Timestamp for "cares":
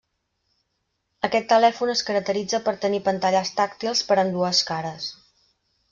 4.71-5.11